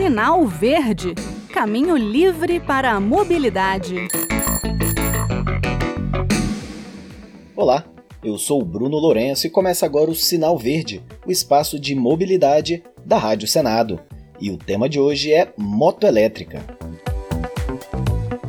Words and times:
Sinal 0.00 0.46
Verde 0.46 1.14
Caminho 1.52 1.94
livre 1.94 2.58
para 2.58 2.92
a 2.92 2.98
mobilidade. 2.98 4.08
Olá, 7.54 7.84
eu 8.24 8.38
sou 8.38 8.62
o 8.62 8.64
Bruno 8.64 8.96
Lourenço 8.96 9.46
e 9.46 9.50
começa 9.50 9.84
agora 9.84 10.10
o 10.10 10.14
Sinal 10.14 10.56
Verde, 10.56 11.02
o 11.26 11.30
espaço 11.30 11.78
de 11.78 11.94
mobilidade 11.94 12.82
da 13.04 13.18
Rádio 13.18 13.46
Senado. 13.46 14.00
E 14.40 14.50
o 14.50 14.56
tema 14.56 14.88
de 14.88 14.98
hoje 14.98 15.34
é 15.34 15.52
moto 15.54 16.06
elétrica. 16.06 16.64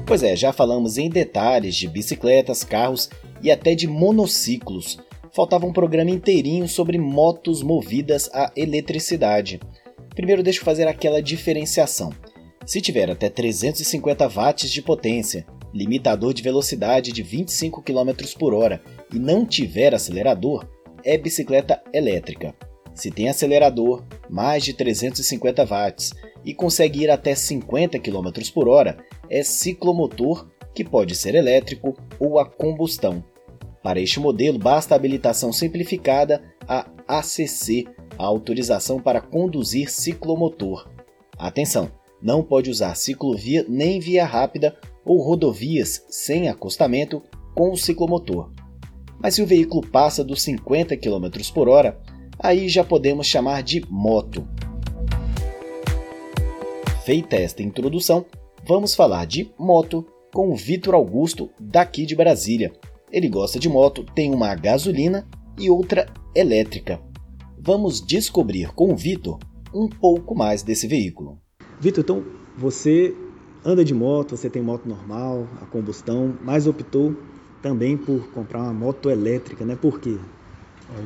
Pois 0.08 0.24
é, 0.24 0.38
já 0.38 0.54
falamos 0.54 0.98
em 0.98 1.10
detalhes 1.10 1.76
de 1.76 1.86
bicicletas, 1.86 2.64
carros 2.64 3.10
e 3.44 3.52
até 3.52 3.76
de 3.76 3.88
monociclos. 3.88 5.00
Faltava 5.34 5.66
um 5.66 5.74
programa 5.74 6.12
inteirinho 6.12 6.70
sobre 6.70 6.98
motos 6.98 7.62
movidas 7.62 8.30
a 8.34 8.54
eletricidade. 8.56 9.60
Primeiro 10.22 10.44
deixa 10.44 10.60
eu 10.60 10.66
fazer 10.66 10.88
aquela 10.88 11.20
diferenciação. 11.20 12.14
Se 12.64 12.80
tiver 12.80 13.10
até 13.10 13.28
350 13.28 14.28
watts 14.30 14.70
de 14.70 14.80
potência, 14.80 15.48
limitador 15.74 16.32
de 16.32 16.44
velocidade 16.44 17.12
de 17.12 17.24
25 17.24 17.82
km 17.82 18.12
por 18.38 18.54
hora 18.54 18.84
e 19.12 19.18
não 19.18 19.44
tiver 19.44 19.96
acelerador, 19.96 20.70
é 21.04 21.18
bicicleta 21.18 21.82
elétrica. 21.92 22.54
Se 22.94 23.10
tem 23.10 23.30
acelerador, 23.30 24.06
mais 24.30 24.64
de 24.64 24.74
350 24.74 25.66
watts 25.66 26.14
e 26.46 26.54
consegue 26.54 27.02
ir 27.02 27.10
até 27.10 27.34
50 27.34 27.98
km 27.98 28.30
por 28.54 28.70
hora, 28.70 29.04
é 29.28 29.42
ciclomotor 29.42 30.48
que 30.76 30.84
pode 30.84 31.16
ser 31.16 31.34
elétrico 31.34 31.98
ou 32.20 32.38
a 32.38 32.46
combustão. 32.46 33.24
Para 33.82 34.00
este 34.00 34.20
modelo, 34.20 34.60
basta 34.60 34.94
a 34.94 34.98
habilitação 34.98 35.52
simplificada, 35.52 36.44
a 36.68 36.88
ACC, 37.08 37.88
a 38.22 38.26
autorização 38.26 39.00
para 39.00 39.20
conduzir 39.20 39.90
ciclomotor. 39.90 40.88
Atenção! 41.38 41.92
Não 42.22 42.44
pode 42.44 42.70
usar 42.70 42.94
ciclovia 42.94 43.66
nem 43.68 44.00
via 44.00 44.24
rápida 44.24 44.78
ou 45.04 45.20
rodovias 45.20 46.06
sem 46.08 46.48
acostamento 46.48 47.24
com 47.56 47.72
o 47.72 47.78
ciclomotor. 47.78 48.52
Mas 49.20 49.34
se 49.34 49.42
o 49.42 49.46
veículo 49.48 49.82
passa 49.88 50.24
dos 50.24 50.44
50 50.44 50.96
km 50.98 51.30
por 51.52 51.68
hora, 51.68 52.00
aí 52.38 52.70
já 52.70 52.84
podemos 52.84 53.26
chamar 53.26 53.64
de 53.64 53.84
moto. 53.90 54.48
Feita 57.04 57.36
esta 57.36 57.64
introdução, 57.64 58.24
vamos 58.68 58.94
falar 58.94 59.26
de 59.26 59.52
moto 59.58 60.06
com 60.32 60.52
o 60.52 60.56
Vitor 60.56 60.94
Augusto, 60.94 61.50
daqui 61.60 62.06
de 62.06 62.16
Brasília. 62.16 62.72
Ele 63.12 63.28
gosta 63.28 63.58
de 63.58 63.68
moto, 63.68 64.06
tem 64.14 64.32
uma 64.32 64.54
gasolina 64.54 65.28
e 65.60 65.72
outra 65.72 66.06
elétrica. 66.36 67.02
Vamos 67.64 68.02
descobrir 68.02 68.74
com 68.74 68.92
o 68.92 68.98
Vitor 68.98 69.38
um 69.72 69.88
pouco 69.88 70.34
mais 70.34 70.64
desse 70.64 70.88
veículo. 70.88 71.38
Vitor, 71.80 72.04
então 72.04 72.24
você 72.58 73.16
anda 73.64 73.86
de 73.86 73.94
moto, 73.94 74.36
você 74.36 74.50
tem 74.50 74.64
moto 74.64 74.90
normal, 74.90 75.48
a 75.62 75.66
combustão, 75.68 76.34
mas 76.44 76.66
optou 76.66 77.16
também 77.62 77.96
por 77.96 78.32
comprar 78.32 78.64
uma 78.64 78.74
moto 78.74 79.12
elétrica, 79.12 79.64
né? 79.64 79.78
Por 79.80 80.00
quê? 80.00 80.18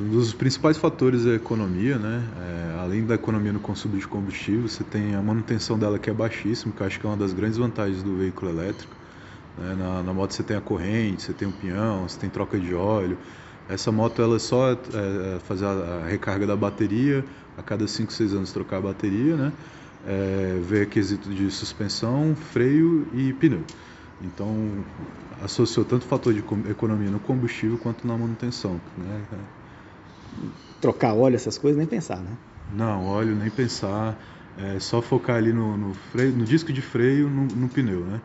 Um 0.00 0.08
dos 0.08 0.32
principais 0.32 0.78
fatores 0.78 1.26
é 1.26 1.32
a 1.32 1.34
economia, 1.34 1.98
né? 1.98 2.24
É, 2.40 2.80
além 2.80 3.04
da 3.04 3.16
economia 3.16 3.52
no 3.52 3.60
consumo 3.60 3.98
de 3.98 4.08
combustível, 4.08 4.66
você 4.66 4.82
tem 4.82 5.14
a 5.14 5.20
manutenção 5.20 5.78
dela 5.78 5.98
que 5.98 6.08
é 6.08 6.14
baixíssima, 6.14 6.72
que 6.72 6.80
eu 6.80 6.86
acho 6.86 6.98
que 6.98 7.06
é 7.06 7.10
uma 7.10 7.18
das 7.18 7.34
grandes 7.34 7.58
vantagens 7.58 8.02
do 8.02 8.16
veículo 8.16 8.50
elétrico. 8.50 8.96
Né? 9.58 9.76
Na, 9.78 10.02
na, 10.02 10.14
moto 10.14 10.32
você 10.32 10.42
tem 10.42 10.56
a 10.56 10.62
corrente, 10.62 11.22
você 11.22 11.34
tem 11.34 11.46
o 11.46 11.52
pinhão, 11.52 12.08
você 12.08 12.18
tem 12.18 12.30
troca 12.30 12.58
de 12.58 12.74
óleo. 12.74 13.18
Essa 13.68 13.90
moto 13.90 14.22
ela 14.22 14.36
é 14.36 14.38
só 14.38 14.70
é, 14.70 14.74
é 14.74 15.38
fazer 15.40 15.66
a, 15.66 15.70
a, 16.04 16.06
recarga 16.06 16.46
da 16.46 16.56
bateria, 16.56 17.24
a 17.58 17.62
cada 17.62 17.86
5, 17.86 18.12
6 18.12 18.34
anos 18.34 18.52
trocar 18.52 18.78
a 18.78 18.80
bateria, 18.80 19.36
né? 19.36 19.52
é, 20.06 20.60
ver 20.62 20.88
quesito 20.88 21.28
de 21.28 21.50
suspensão, 21.50 22.34
freio 22.34 23.06
e 23.12 23.32
pneu. 23.32 23.62
Então, 24.22 24.84
associou 25.42 25.84
tanto 25.84 26.04
o 26.04 26.06
fator 26.06 26.32
de 26.32 26.42
economia 26.70 27.10
no 27.10 27.18
combustível 27.18 27.76
quanto 27.76 28.06
na 28.06 28.16
manutenção. 28.16 28.80
Né? 28.96 29.20
Trocar 30.80 31.12
óleo, 31.12 31.36
essas 31.36 31.58
coisas, 31.58 31.76
nem 31.76 31.86
pensar, 31.86 32.16
né? 32.16 32.30
Não, 32.72 33.04
óleo 33.04 33.34
nem 33.34 33.50
pensar. 33.50 34.16
É 34.58 34.78
só 34.80 35.02
focar 35.02 35.36
ali 35.36 35.52
no, 35.52 35.76
no, 35.76 35.94
freio, 35.94 36.32
no 36.32 36.44
disco 36.44 36.72
de 36.72 36.80
freio, 36.80 37.28
no, 37.28 37.44
no 37.44 37.68
pneu, 37.68 38.00
né? 38.00 38.20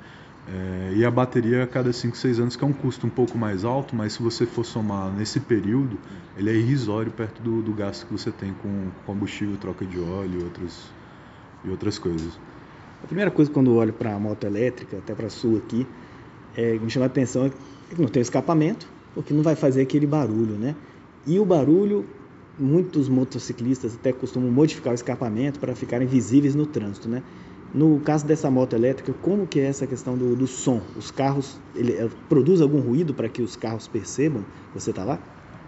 É, 0.53 0.93
e 0.95 1.05
a 1.05 1.11
bateria 1.11 1.63
a 1.63 1.67
cada 1.67 1.93
5, 1.93 2.17
6 2.17 2.39
anos, 2.39 2.55
que 2.57 2.63
é 2.63 2.67
um 2.67 2.73
custo 2.73 3.07
um 3.07 3.09
pouco 3.09 3.37
mais 3.37 3.63
alto, 3.63 3.95
mas 3.95 4.13
se 4.13 4.21
você 4.21 4.45
for 4.45 4.65
somar 4.65 5.09
nesse 5.13 5.39
período, 5.39 5.97
ele 6.37 6.49
é 6.49 6.53
irrisório 6.53 7.09
perto 7.09 7.41
do, 7.41 7.61
do 7.61 7.71
gasto 7.71 8.05
que 8.05 8.11
você 8.11 8.31
tem 8.31 8.53
com 8.61 8.87
combustível, 9.05 9.55
troca 9.55 9.85
de 9.85 9.97
óleo 9.97 10.41
e 10.41 10.43
outros, 10.43 10.91
e 11.63 11.69
outras 11.69 11.97
coisas. 11.97 12.37
A 13.01 13.07
primeira 13.07 13.31
coisa 13.31 13.49
quando 13.49 13.71
eu 13.71 13.75
olho 13.75 13.93
para 13.93 14.13
a 14.13 14.19
moto 14.19 14.43
elétrica, 14.43 14.97
até 14.97 15.15
para 15.15 15.27
a 15.27 15.29
sua 15.29 15.57
aqui, 15.57 15.87
é, 16.55 16.77
me 16.77 16.89
chama 16.89 17.05
a 17.05 17.07
atenção 17.07 17.45
é 17.45 17.49
que 17.95 18.01
não 18.01 18.09
tem 18.09 18.21
escapamento, 18.21 18.85
porque 19.15 19.33
não 19.33 19.43
vai 19.43 19.55
fazer 19.55 19.81
aquele 19.81 20.05
barulho, 20.05 20.55
né? 20.55 20.75
E 21.25 21.39
o 21.39 21.45
barulho, 21.45 22.05
muitos 22.59 23.07
motociclistas 23.07 23.95
até 23.95 24.11
costumam 24.11 24.51
modificar 24.51 24.91
o 24.91 24.95
escapamento 24.95 25.59
para 25.59 25.73
ficarem 25.75 26.07
visíveis 26.07 26.55
no 26.55 26.65
trânsito, 26.65 27.07
né? 27.07 27.23
No 27.73 27.99
caso 28.01 28.25
dessa 28.25 28.51
moto 28.51 28.75
elétrica, 28.75 29.13
como 29.21 29.47
que 29.47 29.59
é 29.59 29.65
essa 29.65 29.87
questão 29.87 30.17
do, 30.17 30.35
do 30.35 30.45
som? 30.45 30.81
Os 30.97 31.09
carros, 31.09 31.57
ele, 31.73 31.93
ele 31.93 32.11
produz 32.27 32.59
algum 32.61 32.81
ruído 32.81 33.13
para 33.13 33.29
que 33.29 33.41
os 33.41 33.55
carros 33.55 33.87
percebam 33.87 34.43
que 34.73 34.79
você 34.79 34.89
está 34.89 35.05
lá? 35.05 35.19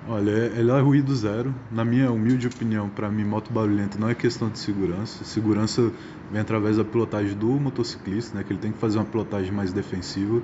Olha, 0.07 0.31
ele 0.31 0.69
é 0.69 0.79
ruído 0.81 1.15
zero. 1.15 1.55
Na 1.71 1.85
minha 1.85 2.11
humilde 2.11 2.45
opinião, 2.47 2.89
para 2.89 3.09
mim, 3.09 3.23
moto 3.23 3.53
barulhenta 3.53 3.97
não 3.97 4.09
é 4.09 4.15
questão 4.15 4.49
de 4.49 4.59
segurança. 4.59 5.23
Segurança 5.23 5.91
vem 6.29 6.41
através 6.41 6.75
da 6.75 6.83
pilotagem 6.83 7.37
do 7.37 7.47
motociclista, 7.47 8.37
né, 8.37 8.43
que 8.43 8.51
ele 8.51 8.59
tem 8.59 8.73
que 8.73 8.77
fazer 8.77 8.97
uma 8.97 9.05
pilotagem 9.05 9.53
mais 9.53 9.71
defensiva. 9.71 10.41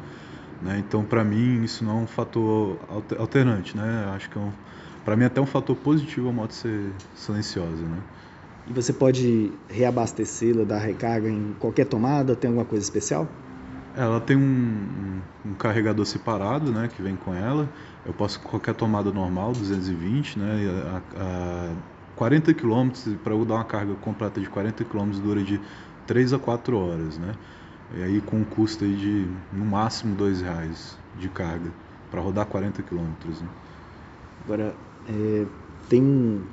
Né? 0.62 0.82
Então, 0.88 1.04
para 1.04 1.26
mim, 1.26 1.62
isso 1.64 1.84
não 1.84 2.00
é 2.00 2.02
um 2.04 2.08
fator 2.08 2.78
alternante. 3.18 3.76
Né? 3.76 4.10
Acho 4.16 4.30
que 4.30 4.38
é 4.38 4.42
um, 4.42 4.52
para 5.04 5.18
mim, 5.18 5.26
até 5.26 5.42
um 5.42 5.46
fator 5.46 5.76
positivo 5.76 6.30
a 6.30 6.32
moto 6.32 6.54
ser 6.54 6.92
silenciosa. 7.14 7.84
Né? 7.84 7.98
E 8.70 8.74
você 8.74 8.94
pode 8.94 9.52
reabastecê-la, 9.68 10.64
dar 10.64 10.78
recarga 10.78 11.28
em 11.28 11.56
qualquer 11.60 11.86
tomada? 11.86 12.36
Tem 12.36 12.50
alguma 12.50 12.66
coisa 12.66 12.84
especial? 12.84 13.28
Ela 13.98 14.22
tem 14.22 14.38
um, 14.38 14.42
um, 14.42 15.50
um 15.50 15.54
carregador 15.56 16.06
separado, 16.06 16.72
né, 16.72 16.88
que 16.88 17.02
vem 17.02 17.16
com 17.16 17.34
ela. 17.34 17.68
Eu 18.06 18.14
posso 18.14 18.40
qualquer 18.40 18.76
tomada 18.76 19.12
normal, 19.12 19.54
220, 19.54 20.38
né, 20.38 20.56
a, 20.86 21.02
a 21.20 21.74
40 22.16 22.54
km 22.54 22.90
para 23.24 23.34
eu 23.34 23.44
dar 23.44 23.56
uma 23.56 23.64
carga 23.64 23.96
completa 23.96 24.40
de 24.40 24.48
40 24.48 24.84
km 24.84 25.10
dura 25.22 25.42
de 25.42 25.60
3 26.06 26.34
a 26.34 26.40
4 26.40 26.78
horas, 26.78 27.18
né? 27.18 27.34
E 27.96 28.04
aí 28.04 28.22
com 28.22 28.38
um 28.38 28.44
custo 28.44 28.84
aí 28.84 28.96
de 28.96 29.28
no 29.52 29.66
máximo 29.66 30.16
dois 30.16 30.42
reais 30.42 30.98
de 31.18 31.28
carga 31.28 31.72
para 32.12 32.22
rodar 32.22 32.46
40 32.46 32.84
km. 32.84 33.08
Né? 33.26 33.48
Agora 34.44 34.76
é, 35.08 35.46
tem 35.88 36.44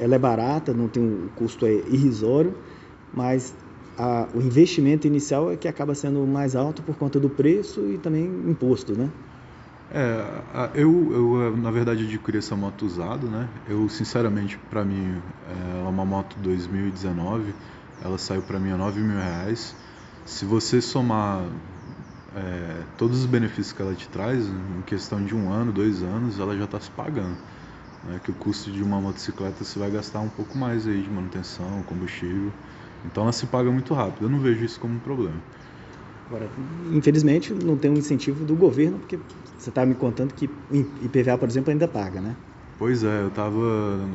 ela 0.00 0.14
é 0.14 0.18
barata, 0.18 0.72
não 0.72 0.88
tem 0.88 1.02
um, 1.02 1.28
custo 1.36 1.64
é 1.64 1.72
irrisório, 1.72 2.54
mas 3.12 3.54
a, 3.96 4.28
o 4.34 4.40
investimento 4.40 5.06
inicial 5.06 5.50
é 5.50 5.56
que 5.56 5.68
acaba 5.68 5.94
sendo 5.94 6.26
mais 6.26 6.56
alto 6.56 6.82
por 6.82 6.96
conta 6.96 7.20
do 7.20 7.28
preço 7.28 7.86
e 7.88 7.98
também 7.98 8.24
imposto, 8.48 8.96
né? 8.96 9.08
É, 9.90 10.22
eu, 10.74 11.12
eu 11.12 11.56
na 11.56 11.70
verdade 11.70 12.04
adquiri 12.04 12.38
essa 12.38 12.54
moto 12.54 12.84
usada, 12.84 13.26
né? 13.26 13.48
Eu 13.68 13.88
sinceramente, 13.88 14.58
para 14.70 14.84
mim, 14.84 15.14
é 15.48 15.88
uma 15.88 16.04
moto 16.04 16.36
2019, 16.40 17.54
ela 18.04 18.18
saiu 18.18 18.42
para 18.42 18.58
mim 18.58 18.70
a 18.70 18.76
9 18.76 19.00
mil 19.00 19.16
reais. 19.16 19.74
Se 20.26 20.44
você 20.44 20.80
somar 20.80 21.42
é, 22.36 22.82
todos 22.98 23.20
os 23.20 23.26
benefícios 23.26 23.72
que 23.72 23.80
ela 23.80 23.94
te 23.94 24.08
traz, 24.08 24.46
em 24.46 24.82
questão 24.84 25.24
de 25.24 25.34
um 25.34 25.50
ano, 25.50 25.72
dois 25.72 26.02
anos, 26.02 26.38
ela 26.38 26.56
já 26.56 26.64
está 26.64 26.78
se 26.78 26.90
pagando. 26.90 27.36
Né? 28.04 28.20
Que 28.22 28.30
o 28.30 28.34
custo 28.34 28.70
de 28.70 28.82
uma 28.82 29.00
motocicleta 29.00 29.64
você 29.64 29.78
vai 29.78 29.90
gastar 29.90 30.20
um 30.20 30.28
pouco 30.28 30.56
mais 30.56 30.86
aí 30.86 31.02
de 31.02 31.10
manutenção, 31.10 31.82
combustível. 31.84 32.52
Então 33.04 33.24
ela 33.24 33.32
se 33.32 33.46
paga 33.46 33.70
muito 33.70 33.94
rápido. 33.94 34.26
Eu 34.26 34.28
não 34.28 34.40
vejo 34.40 34.64
isso 34.64 34.78
como 34.80 34.94
um 34.94 35.00
problema. 35.00 35.40
Agora, 36.28 36.50
infelizmente, 36.92 37.54
não 37.54 37.76
tem 37.76 37.90
um 37.90 37.96
incentivo 37.96 38.44
do 38.44 38.54
governo, 38.54 38.98
porque 38.98 39.16
você 39.56 39.70
estava 39.70 39.86
me 39.86 39.94
contando 39.94 40.34
que 40.34 40.44
IPVA, 40.70 41.38
por 41.38 41.48
exemplo, 41.48 41.70
ainda 41.70 41.88
paga, 41.88 42.20
né? 42.20 42.36
Pois 42.78 43.02
é, 43.02 43.22
eu 43.22 43.30
tava. 43.30 43.58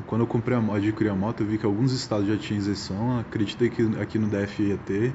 Quando 0.08 0.22
eu 0.22 0.28
comprei 0.28 0.56
a, 0.58 0.76
adquiri 0.76 1.10
a 1.10 1.16
moto, 1.16 1.42
eu 1.42 1.48
vi 1.48 1.58
que 1.58 1.66
alguns 1.66 1.92
estados 1.92 2.28
já 2.28 2.38
tinham 2.38 2.60
isenção. 2.60 3.20
Acreditei 3.20 3.70
que 3.70 3.82
aqui 4.00 4.18
no 4.18 4.28
DF 4.28 4.64
ia 4.64 4.78
ter. 4.78 5.12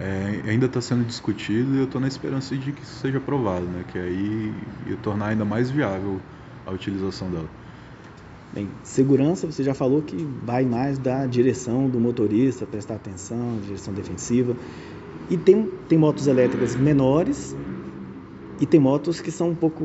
É, 0.00 0.50
ainda 0.50 0.66
está 0.66 0.80
sendo 0.80 1.04
discutido 1.04 1.74
e 1.74 1.78
eu 1.78 1.84
estou 1.84 2.00
na 2.00 2.08
esperança 2.08 2.56
de 2.56 2.72
que 2.72 2.82
isso 2.82 3.00
seja 3.00 3.18
aprovado, 3.18 3.66
né? 3.66 3.84
Que 3.92 3.98
aí 3.98 4.52
ia 4.86 4.96
tornar 4.96 5.28
ainda 5.28 5.44
mais 5.44 5.70
viável 5.70 6.20
a 6.66 6.70
utilização 6.72 7.30
dela. 7.30 7.48
Bem, 8.52 8.70
segurança, 8.82 9.46
você 9.46 9.62
já 9.62 9.74
falou 9.74 10.02
que 10.02 10.26
vai 10.42 10.64
mais 10.64 10.98
da 10.98 11.26
direção 11.26 11.88
do 11.88 12.00
motorista, 12.00 12.66
prestar 12.66 12.94
atenção, 12.94 13.58
direção 13.60 13.92
defensiva. 13.92 14.56
E 15.28 15.36
tem, 15.36 15.66
tem 15.86 15.98
motos 15.98 16.26
elétricas 16.26 16.74
menores 16.74 17.54
e 18.58 18.66
tem 18.66 18.80
motos 18.80 19.20
que 19.20 19.30
são 19.30 19.50
um 19.50 19.54
pouco 19.54 19.84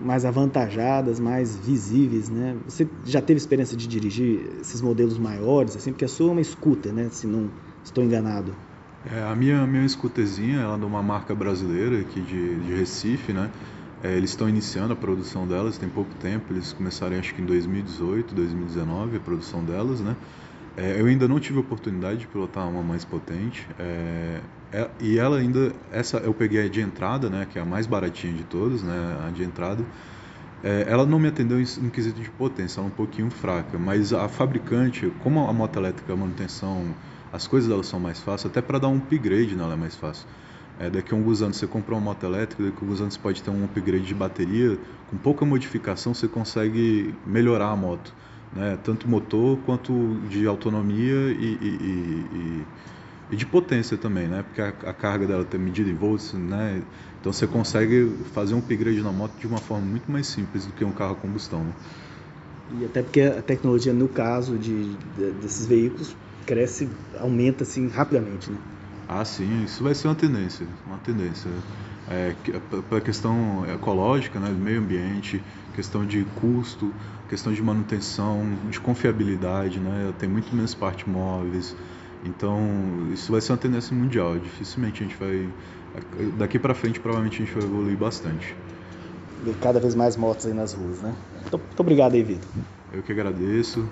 mais 0.00 0.24
avantajadas, 0.24 1.18
mais 1.18 1.56
visíveis, 1.56 2.30
né? 2.30 2.56
Você 2.64 2.88
já 3.04 3.20
teve 3.20 3.38
experiência 3.38 3.76
de 3.76 3.86
dirigir 3.86 4.60
esses 4.60 4.80
modelos 4.80 5.18
maiores, 5.18 5.76
assim, 5.76 5.90
porque 5.92 6.04
a 6.04 6.08
sua 6.08 6.28
é 6.28 6.32
uma 6.32 6.44
scooter, 6.44 6.92
né? 6.92 7.08
Se 7.10 7.26
não, 7.26 7.50
Estou 7.84 8.02
enganado? 8.02 8.54
É, 9.04 9.20
a 9.22 9.36
minha, 9.36 9.66
minha 9.66 9.86
scooterzinha, 9.86 10.60
ela 10.60 10.76
é 10.76 10.78
de 10.78 10.86
uma 10.86 11.02
marca 11.02 11.34
brasileira 11.34 12.00
aqui 12.00 12.22
de, 12.22 12.60
de 12.60 12.74
Recife, 12.74 13.30
né? 13.30 13.50
É, 14.04 14.12
eles 14.18 14.30
estão 14.30 14.46
iniciando 14.46 14.92
a 14.92 14.96
produção 14.96 15.48
delas, 15.48 15.78
tem 15.78 15.88
pouco 15.88 16.14
tempo, 16.16 16.52
eles 16.52 16.74
começaram 16.74 17.18
acho 17.18 17.34
que 17.34 17.40
em 17.40 17.46
2018, 17.46 18.34
2019 18.34 19.16
a 19.16 19.20
produção 19.20 19.64
delas, 19.64 20.00
né? 20.00 20.14
É, 20.76 21.00
eu 21.00 21.06
ainda 21.06 21.26
não 21.26 21.40
tive 21.40 21.56
a 21.56 21.60
oportunidade 21.62 22.18
de 22.18 22.26
pilotar 22.26 22.68
uma 22.68 22.82
mais 22.82 23.02
potente. 23.02 23.66
É, 23.78 24.40
é, 24.70 24.90
e 25.00 25.18
ela 25.18 25.38
ainda, 25.38 25.72
essa 25.90 26.18
eu 26.18 26.34
peguei 26.34 26.66
a 26.66 26.68
de 26.68 26.82
entrada, 26.82 27.30
né, 27.30 27.46
que 27.50 27.58
é 27.58 27.62
a 27.62 27.64
mais 27.64 27.86
baratinha 27.86 28.34
de 28.34 28.42
todas, 28.44 28.82
né, 28.82 29.24
a 29.26 29.30
de 29.30 29.42
entrada. 29.42 29.82
É, 30.62 30.84
ela 30.86 31.06
não 31.06 31.18
me 31.18 31.28
atendeu 31.28 31.58
em, 31.58 31.62
em, 31.62 31.88
quesito 31.88 32.20
de 32.20 32.28
potência, 32.28 32.80
ela 32.80 32.88
é 32.88 32.90
um 32.90 32.94
pouquinho 32.94 33.30
fraca. 33.30 33.78
Mas 33.78 34.12
a 34.12 34.28
fabricante, 34.28 35.10
como 35.22 35.48
a 35.48 35.52
moto 35.52 35.78
elétrica, 35.78 36.12
a 36.12 36.16
manutenção, 36.16 36.94
as 37.32 37.46
coisas 37.46 37.70
dela 37.70 37.82
são 37.82 37.98
mais 37.98 38.20
fáceis, 38.20 38.50
até 38.50 38.60
para 38.60 38.78
dar 38.78 38.88
um 38.88 38.98
upgrade 38.98 39.54
nela 39.54 39.72
é 39.72 39.76
mais 39.76 39.96
fácil. 39.96 40.26
É, 40.78 40.90
daqui 40.90 41.14
a 41.14 41.16
alguns 41.16 41.40
anos 41.40 41.56
você 41.56 41.66
compra 41.66 41.94
uma 41.94 42.00
moto 42.00 42.24
elétrica, 42.24 42.64
daqui 42.64 42.76
a 42.76 42.80
alguns 42.80 43.00
anos 43.00 43.14
você 43.14 43.20
pode 43.20 43.42
ter 43.42 43.50
um 43.50 43.64
upgrade 43.64 44.04
de 44.04 44.14
bateria, 44.14 44.78
com 45.10 45.16
pouca 45.16 45.44
modificação 45.44 46.12
você 46.12 46.26
consegue 46.26 47.14
melhorar 47.26 47.68
a 47.68 47.76
moto 47.76 48.12
né? 48.54 48.78
tanto 48.82 49.08
motor 49.08 49.58
quanto 49.66 50.20
de 50.28 50.46
autonomia 50.46 51.32
e, 51.32 51.58
e, 51.60 52.26
e, 52.30 52.64
e 53.32 53.36
de 53.36 53.44
potência 53.44 53.96
também, 53.96 54.28
né? 54.28 54.42
porque 54.42 54.60
a, 54.60 54.68
a, 54.68 54.92
carga 54.92 55.26
dela 55.26 55.44
tem 55.44 55.58
medida 55.58 55.90
em 55.90 55.94
volts, 55.94 56.32
né? 56.34 56.82
então 57.20 57.32
você 57.32 57.46
consegue 57.46 58.10
fazer 58.32 58.54
um 58.54 58.58
upgrade 58.58 59.02
na 59.02 59.12
moto 59.12 59.32
de 59.38 59.46
uma 59.46 59.58
forma 59.58 59.84
muito 59.84 60.10
mais 60.10 60.26
simples 60.26 60.66
do 60.66 60.72
que 60.72 60.84
um 60.84 60.92
carro 60.92 61.12
a 61.12 61.16
combustão. 61.16 61.64
Né? 61.64 61.72
E 62.80 62.84
até 62.84 63.02
porque 63.02 63.20
a 63.20 63.42
tecnologia, 63.42 63.92
no 63.92 64.08
caso 64.08 64.56
de, 64.56 64.94
de, 64.94 65.32
desses 65.42 65.66
veículos, 65.66 66.16
cresce, 66.46 66.88
aumenta 67.18 67.64
assim 67.64 67.88
rapidamente. 67.88 68.50
Né? 68.50 68.56
Ah, 69.08 69.24
sim, 69.24 69.64
isso 69.64 69.82
vai 69.84 69.94
ser 69.94 70.08
uma 70.08 70.14
tendência, 70.14 70.66
uma 70.86 70.98
tendência. 70.98 71.50
É, 72.08 72.34
para 72.88 72.98
a 72.98 73.00
questão 73.00 73.64
ecológica, 73.66 74.38
né, 74.38 74.48
do 74.48 74.58
meio 74.58 74.80
ambiente, 74.80 75.42
questão 75.74 76.04
de 76.04 76.24
custo, 76.40 76.92
questão 77.28 77.52
de 77.52 77.62
manutenção, 77.62 78.56
de 78.70 78.78
confiabilidade, 78.78 79.80
né? 79.80 80.12
Tem 80.18 80.28
muito 80.28 80.54
menos 80.54 80.74
partes 80.74 81.06
móveis. 81.06 81.74
Então, 82.24 82.58
isso 83.12 83.32
vai 83.32 83.40
ser 83.40 83.52
uma 83.52 83.58
tendência 83.58 83.96
mundial. 83.96 84.38
Dificilmente 84.38 85.02
a 85.02 85.06
gente 85.06 85.16
vai 85.16 85.48
daqui 86.36 86.58
para 86.58 86.74
frente 86.74 86.98
provavelmente 86.98 87.42
a 87.42 87.46
gente 87.46 87.54
vai 87.54 87.64
evoluir 87.64 87.96
bastante. 87.96 88.54
E 89.46 89.52
cada 89.54 89.78
vez 89.78 89.94
mais 89.94 90.16
motos 90.16 90.46
aí 90.46 90.54
nas 90.54 90.72
ruas, 90.72 91.00
né? 91.00 91.14
Então, 91.46 91.58
muito 91.58 91.80
obrigado 91.80 92.14
aí, 92.14 92.22
Vitor. 92.22 92.48
Eu 92.92 93.02
que 93.02 93.12
agradeço. 93.12 93.86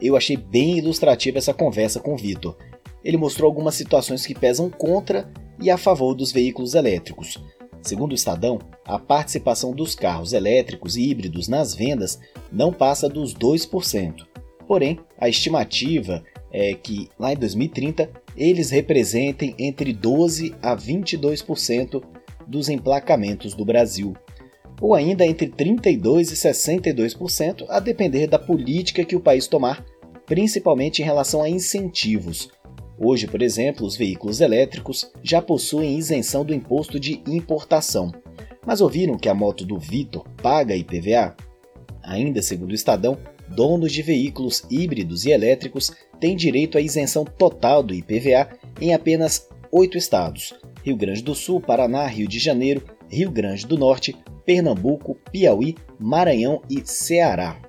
Eu 0.00 0.16
achei 0.16 0.36
bem 0.36 0.78
ilustrativa 0.78 1.38
essa 1.38 1.52
conversa 1.52 1.98
com 2.00 2.14
o 2.14 2.16
Vitor. 2.16 2.56
Ele 3.06 3.16
mostrou 3.16 3.46
algumas 3.46 3.76
situações 3.76 4.26
que 4.26 4.34
pesam 4.34 4.68
contra 4.68 5.30
e 5.62 5.70
a 5.70 5.78
favor 5.78 6.12
dos 6.12 6.32
veículos 6.32 6.74
elétricos. 6.74 7.38
Segundo 7.80 8.10
o 8.10 8.14
Estadão, 8.16 8.58
a 8.84 8.98
participação 8.98 9.72
dos 9.72 9.94
carros 9.94 10.32
elétricos 10.32 10.96
e 10.96 11.08
híbridos 11.08 11.46
nas 11.46 11.72
vendas 11.72 12.18
não 12.50 12.72
passa 12.72 13.08
dos 13.08 13.32
2%. 13.32 14.26
Porém, 14.66 14.98
a 15.20 15.28
estimativa 15.28 16.24
é 16.50 16.74
que 16.74 17.08
lá 17.16 17.32
em 17.32 17.36
2030 17.36 18.10
eles 18.36 18.70
representem 18.70 19.54
entre 19.56 19.92
12 19.92 20.52
a 20.60 20.76
22% 20.76 22.02
dos 22.44 22.68
emplacamentos 22.68 23.54
do 23.54 23.64
Brasil, 23.64 24.16
ou 24.80 24.96
ainda 24.96 25.24
entre 25.24 25.46
32 25.46 26.32
e 26.32 26.34
62%, 26.34 27.66
a 27.68 27.78
depender 27.78 28.26
da 28.26 28.38
política 28.38 29.04
que 29.04 29.14
o 29.14 29.20
país 29.20 29.46
tomar, 29.46 29.86
principalmente 30.26 31.02
em 31.02 31.04
relação 31.04 31.40
a 31.40 31.48
incentivos, 31.48 32.50
Hoje, 32.98 33.26
por 33.26 33.42
exemplo, 33.42 33.86
os 33.86 33.96
veículos 33.96 34.40
elétricos 34.40 35.10
já 35.22 35.42
possuem 35.42 35.98
isenção 35.98 36.44
do 36.44 36.54
imposto 36.54 36.98
de 36.98 37.22
importação. 37.26 38.12
Mas 38.64 38.80
ouviram 38.80 39.18
que 39.18 39.28
a 39.28 39.34
moto 39.34 39.64
do 39.64 39.78
Vitor 39.78 40.26
paga 40.42 40.74
IPVA? 40.74 41.36
Ainda 42.02 42.40
segundo 42.40 42.70
o 42.70 42.74
Estadão, 42.74 43.18
donos 43.48 43.92
de 43.92 44.02
veículos 44.02 44.64
híbridos 44.70 45.24
e 45.24 45.30
elétricos 45.30 45.92
têm 46.18 46.34
direito 46.34 46.78
à 46.78 46.80
isenção 46.80 47.24
total 47.24 47.82
do 47.82 47.94
IPVA 47.94 48.48
em 48.80 48.94
apenas 48.94 49.48
oito 49.70 49.98
estados: 49.98 50.54
Rio 50.82 50.96
Grande 50.96 51.22
do 51.22 51.34
Sul, 51.34 51.60
Paraná, 51.60 52.06
Rio 52.06 52.26
de 52.26 52.38
Janeiro, 52.38 52.82
Rio 53.08 53.30
Grande 53.30 53.66
do 53.66 53.76
Norte, 53.76 54.16
Pernambuco, 54.44 55.16
Piauí, 55.30 55.76
Maranhão 55.98 56.62
e 56.70 56.80
Ceará. 56.84 57.60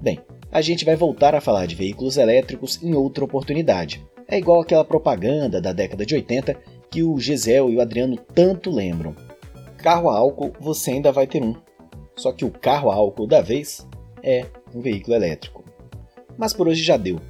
Bem, 0.00 0.20
a 0.50 0.60
gente 0.60 0.84
vai 0.84 0.94
voltar 0.94 1.34
a 1.34 1.40
falar 1.40 1.66
de 1.66 1.74
veículos 1.74 2.16
elétricos 2.16 2.82
em 2.82 2.94
outra 2.94 3.24
oportunidade. 3.24 4.04
É 4.32 4.38
igual 4.38 4.62
aquela 4.62 4.82
propaganda 4.82 5.60
da 5.60 5.74
década 5.74 6.06
de 6.06 6.14
80 6.14 6.56
que 6.90 7.02
o 7.02 7.20
Gisel 7.20 7.68
e 7.68 7.76
o 7.76 7.82
Adriano 7.82 8.16
tanto 8.16 8.70
lembram. 8.70 9.14
Carro 9.76 10.08
a 10.08 10.16
álcool 10.16 10.54
você 10.58 10.92
ainda 10.92 11.12
vai 11.12 11.26
ter 11.26 11.42
um. 11.42 11.54
Só 12.16 12.32
que 12.32 12.42
o 12.42 12.50
carro 12.50 12.90
a 12.90 12.94
álcool 12.94 13.26
da 13.26 13.42
vez 13.42 13.86
é 14.22 14.46
um 14.74 14.80
veículo 14.80 15.14
elétrico. 15.14 15.62
Mas 16.38 16.54
por 16.54 16.66
hoje 16.66 16.82
já 16.82 16.96
deu. 16.96 17.20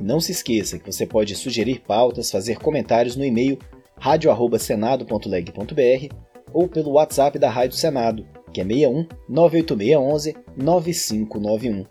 Não 0.00 0.18
se 0.18 0.32
esqueça 0.32 0.76
que 0.76 0.92
você 0.92 1.06
pode 1.06 1.36
sugerir 1.36 1.82
pautas, 1.86 2.32
fazer 2.32 2.58
comentários 2.58 3.14
no 3.14 3.24
e-mail 3.24 3.56
radio@senado.leg.br 3.96 6.14
ou 6.52 6.66
pelo 6.66 6.94
WhatsApp 6.94 7.38
da 7.38 7.48
Rádio 7.48 7.76
Senado, 7.76 8.26
que 8.52 8.60
é 8.60 8.64
61 8.64 9.06
98611 9.28 10.34
9591. 10.56 11.84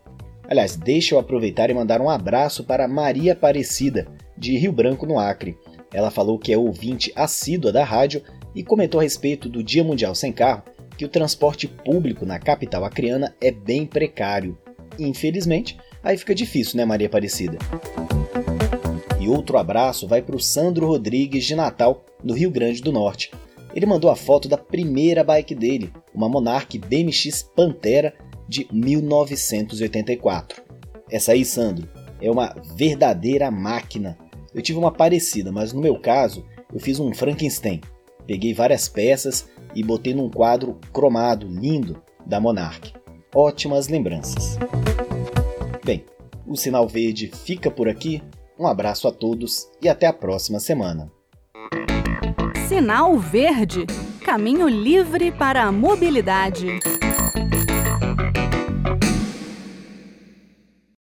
Aliás, 0.49 0.75
deixa 0.75 1.15
eu 1.15 1.19
aproveitar 1.19 1.69
e 1.69 1.73
mandar 1.73 2.01
um 2.01 2.09
abraço 2.09 2.65
para 2.65 2.89
Maria 2.89 3.31
Aparecida, 3.31 4.18
de 4.39 4.57
Rio 4.57 4.71
Branco, 4.71 5.05
no 5.05 5.19
Acre. 5.19 5.57
Ela 5.93 6.09
falou 6.09 6.39
que 6.39 6.53
é 6.53 6.57
ouvinte 6.57 7.11
assídua 7.15 7.71
da 7.71 7.83
rádio 7.83 8.23
e 8.55 8.63
comentou 8.63 8.99
a 8.99 9.03
respeito 9.03 9.49
do 9.49 9.61
Dia 9.61 9.83
Mundial 9.83 10.15
Sem 10.15 10.31
Carro 10.31 10.63
que 10.97 11.05
o 11.05 11.09
transporte 11.09 11.67
público 11.67 12.25
na 12.25 12.39
capital 12.39 12.83
acreana 12.83 13.35
é 13.41 13.51
bem 13.51 13.85
precário. 13.85 14.57
Infelizmente, 14.97 15.77
aí 16.03 16.17
fica 16.17 16.35
difícil, 16.35 16.77
né, 16.77 16.85
Maria 16.85 17.07
Aparecida? 17.07 17.57
E 19.19 19.27
outro 19.27 19.57
abraço 19.57 20.07
vai 20.07 20.21
para 20.21 20.35
o 20.35 20.39
Sandro 20.39 20.87
Rodrigues 20.87 21.45
de 21.45 21.55
Natal, 21.55 22.05
no 22.23 22.33
Rio 22.33 22.51
Grande 22.51 22.81
do 22.81 22.91
Norte. 22.91 23.31
Ele 23.73 23.85
mandou 23.85 24.09
a 24.09 24.15
foto 24.15 24.49
da 24.49 24.57
primeira 24.57 25.23
bike 25.23 25.55
dele, 25.55 25.91
uma 26.13 26.27
Monarch 26.27 26.77
BMX 26.77 27.43
Pantera 27.55 28.13
de 28.47 28.67
1984. 28.71 30.61
Essa 31.09 31.31
aí, 31.31 31.45
Sandro, 31.45 31.87
é 32.21 32.29
uma 32.29 32.55
verdadeira 32.75 33.49
máquina 33.49 34.17
eu 34.53 34.61
tive 34.61 34.79
uma 34.79 34.91
parecida, 34.91 35.51
mas 35.51 35.73
no 35.73 35.81
meu 35.81 35.99
caso, 35.99 36.45
eu 36.73 36.79
fiz 36.79 36.99
um 36.99 37.13
Frankenstein. 37.13 37.81
Peguei 38.25 38.53
várias 38.53 38.87
peças 38.87 39.49
e 39.73 39.83
botei 39.83 40.13
num 40.13 40.29
quadro 40.29 40.79
cromado 40.93 41.47
lindo 41.47 42.01
da 42.25 42.39
Monarch. 42.39 42.93
Ótimas 43.33 43.87
lembranças. 43.87 44.57
Bem, 45.83 46.05
o 46.45 46.55
Sinal 46.55 46.87
Verde 46.87 47.31
fica 47.45 47.71
por 47.71 47.87
aqui. 47.87 48.21
Um 48.57 48.67
abraço 48.67 49.07
a 49.07 49.11
todos 49.11 49.69
e 49.81 49.87
até 49.87 50.05
a 50.07 50.13
próxima 50.13 50.59
semana. 50.59 51.11
Sinal 52.67 53.17
Verde 53.17 53.85
Caminho 54.29 54.67
livre 54.67 55.31
para 55.31 55.63
a 55.63 55.71
mobilidade. 55.71 56.79